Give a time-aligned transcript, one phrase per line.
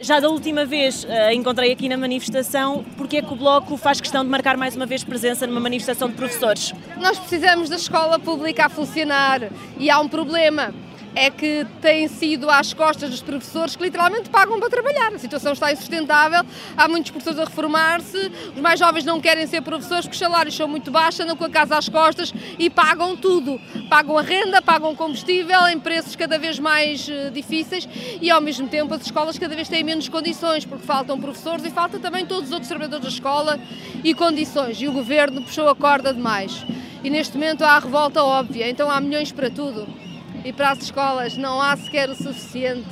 [0.00, 4.00] Já da última vez uh, encontrei aqui na manifestação porque é que o Bloco faz
[4.00, 6.72] questão de marcar mais uma vez presença numa manifestação de professores.
[6.96, 9.42] Nós precisamos da escola pública a funcionar
[9.78, 10.74] e há um problema
[11.14, 15.14] é que têm sido às costas dos professores que literalmente pagam para trabalhar.
[15.14, 16.42] A situação está insustentável,
[16.76, 20.56] há muitos professores a reformar-se, os mais jovens não querem ser professores porque os salários
[20.56, 23.60] são muito baixos, andam com a casa às costas e pagam tudo.
[23.88, 27.88] Pagam a renda, pagam combustível em preços cada vez mais uh, difíceis
[28.20, 31.70] e ao mesmo tempo as escolas cada vez têm menos condições porque faltam professores e
[31.70, 33.58] falta também todos os outros trabalhadores da escola
[34.02, 34.80] e condições.
[34.80, 36.64] E o governo puxou a corda demais.
[37.02, 40.03] E neste momento há a revolta óbvia, então há milhões para tudo
[40.44, 42.86] e para as escolas não há sequer o suficiente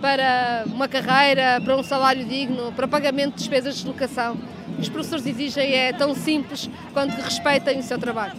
[0.00, 4.36] para uma carreira, para um salário digno, para pagamento de despesas de deslocação.
[4.78, 8.34] Os professores exigem é tão simples quanto que respeitem o seu trabalho.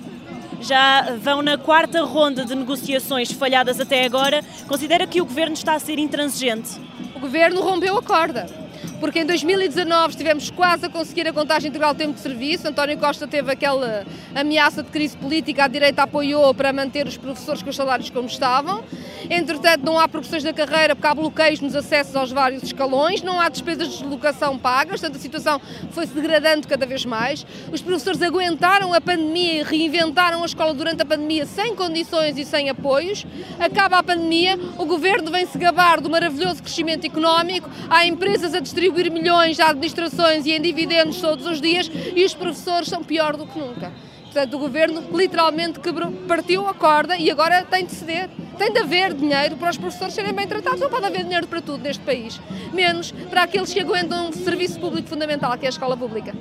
[0.60, 4.44] Já vão na quarta ronda de negociações falhadas até agora.
[4.68, 6.80] Considera que o governo está a ser intransigente?
[7.16, 8.65] O governo rompeu a corda
[9.00, 12.68] porque em 2019 estivemos quase a conseguir a contagem integral do tempo de serviço.
[12.68, 17.62] António Costa teve aquela ameaça de crise política, a direita apoiou para manter os professores
[17.62, 18.84] com os salários como estavam.
[19.30, 23.40] Entretanto, não há progressões da carreira porque há bloqueios nos acessos aos vários escalões, não
[23.40, 27.46] há despesas de deslocação pagas, portanto a situação foi se degradando cada vez mais.
[27.72, 32.46] Os professores aguentaram a pandemia e reinventaram a escola durante a pandemia sem condições e
[32.46, 33.26] sem apoios.
[33.60, 38.60] Acaba a pandemia, o governo vem se gabar do maravilhoso crescimento económico, há empresas a
[38.86, 43.36] distribuir milhões a administrações e em dividendos todos os dias e os professores são pior
[43.36, 43.92] do que nunca.
[44.26, 48.30] Portanto, o governo literalmente quebrou, partiu a corda e agora tem de ceder.
[48.58, 50.80] Tem de haver dinheiro para os professores serem bem tratados.
[50.80, 52.40] Não pode haver dinheiro para tudo neste país,
[52.74, 56.34] menos para aqueles que aguentam um serviço público fundamental, que é a escola pública.